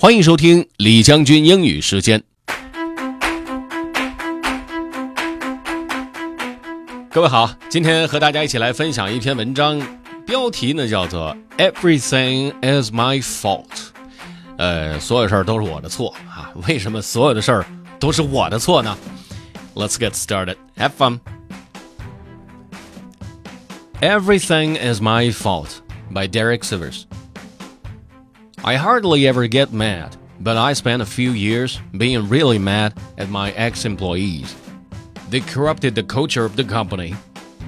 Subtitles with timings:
[0.00, 2.22] 欢迎收听李将军英语时间。
[7.10, 9.82] 各位好，今天和大家一起来分享一篇文章，
[10.24, 13.64] 标题呢叫做 “Everything is my fault”。
[14.56, 16.52] 呃，所有事儿都是我的错啊！
[16.68, 17.66] 为什么所有的事儿
[17.98, 18.96] 都是我的错呢
[19.74, 20.54] ？Let's get started.
[20.76, 21.18] Have fun.
[24.00, 25.80] Everything is my fault
[26.14, 27.02] by Derek Sivers.
[28.64, 33.30] I hardly ever get mad, but I spent a few years being really mad at
[33.30, 34.54] my ex employees.
[35.30, 37.14] They corrupted the culture of the company.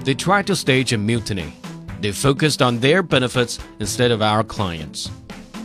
[0.03, 1.53] They tried to stage a mutiny.
[2.01, 5.09] They focused on their benefits instead of our clients.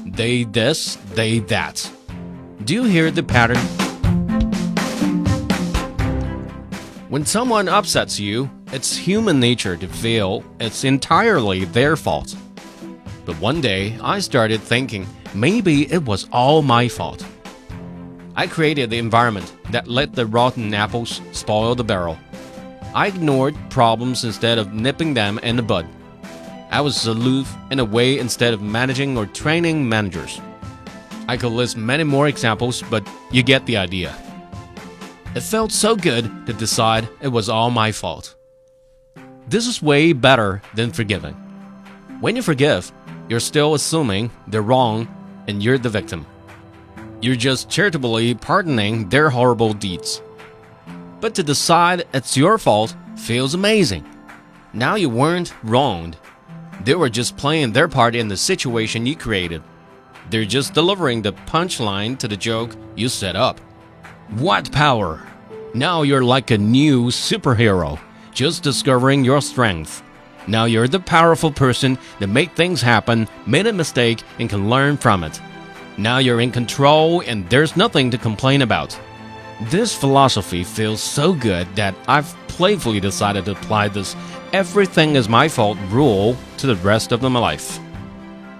[0.04, 1.90] They this, they that.
[2.64, 3.58] Do you hear the pattern?
[7.08, 12.36] When someone upsets you, it's human nature to feel it's entirely their fault.
[13.24, 17.24] But one day, I started thinking maybe it was all my fault.
[18.34, 22.18] I created the environment that let the rotten apples spoil the barrel.
[22.94, 25.86] I ignored problems instead of nipping them in the bud.
[26.70, 30.40] I was aloof in a way instead of managing or training managers.
[31.28, 34.14] I could list many more examples, but you get the idea.
[35.34, 38.34] It felt so good to decide it was all my fault.
[39.48, 41.34] This is way better than forgiving.
[42.20, 42.92] When you forgive,
[43.28, 45.08] you're still assuming they're wrong
[45.48, 46.26] and you're the victim.
[47.20, 50.22] You're just charitably pardoning their horrible deeds.
[51.20, 54.04] But to decide it's your fault feels amazing.
[54.72, 56.16] Now you weren't wronged.
[56.84, 59.62] They were just playing their part in the situation you created.
[60.28, 63.58] They're just delivering the punchline to the joke you set up.
[64.30, 65.26] What power!
[65.72, 67.98] Now you're like a new superhero,
[68.32, 70.02] just discovering your strength.
[70.46, 74.96] Now you're the powerful person that made things happen, made a mistake, and can learn
[74.96, 75.40] from it.
[75.98, 78.98] Now you're in control and there's nothing to complain about.
[79.62, 84.14] This philosophy feels so good that I've playfully decided to apply this
[84.52, 87.78] everything is my fault rule to the rest of my life.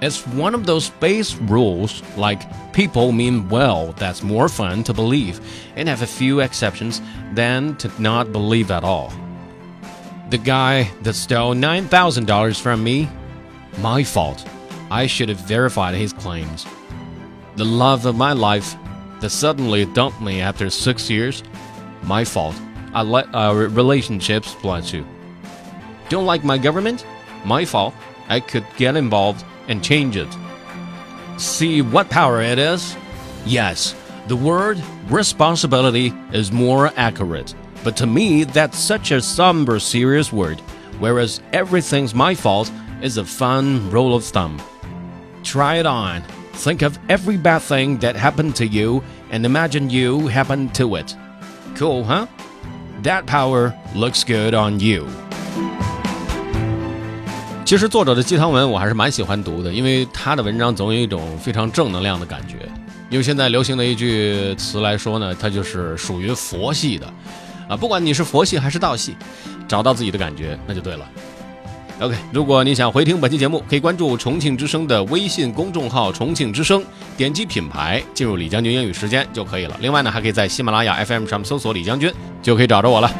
[0.02, 2.42] It's one of those base rules, like
[2.72, 5.40] people mean well, that's more fun to believe,
[5.74, 7.00] and have a few exceptions
[7.32, 9.12] than to not believe at all.
[10.28, 13.08] The guy that stole $9,000 from me?
[13.78, 14.44] My fault.
[14.90, 16.66] I should have verified his claims.
[17.54, 18.74] The love of my life
[19.20, 21.44] that suddenly dumped me after six years?
[22.02, 22.56] My fault.
[22.92, 25.06] I let our relationship split too.
[26.08, 27.06] Don't like my government?
[27.44, 27.94] My fault.
[28.28, 30.28] I could get involved and change it.
[31.38, 32.96] See what power it is?
[33.44, 33.94] Yes,
[34.26, 37.54] the word responsibility is more accurate,
[37.85, 40.59] but to me, that's such a somber, serious word,
[40.99, 44.57] whereas everything's my fault is a fun rule of thumb.
[45.43, 46.21] Try it on.
[46.53, 49.01] Think of every bad thing that happened to you
[49.31, 51.15] and imagine you happened to it.
[51.75, 52.27] Cool, huh?
[53.03, 55.07] That power looks good on you.
[57.65, 62.57] 其实作者的鸡汤文我还是蛮喜欢读的，因为他的文章总有一种非常正能量的感觉。
[63.09, 67.11] 用现在流行的一句词来说呢，它就是属于佛系的，
[67.68, 69.16] 啊，不管你是佛系还是道系，
[69.66, 71.08] 找到自己的感觉那就对了。
[71.98, 76.84] OK，如果你想回听本期节目，可以关注重庆之声的微信公众号“重庆之声”，
[77.16, 79.74] 点击品牌进入李将军英语时间就可以了。
[79.80, 82.12] 另外呢，还可以在喜马拉雅 FM 上搜索李将军，
[82.42, 83.10] 就可以找着我了。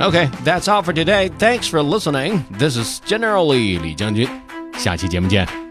[0.00, 1.30] OK，that's all for today.
[1.38, 2.40] Thanks for listening.
[2.58, 4.28] This is generally 李将军，
[4.76, 5.63] 下期节目见。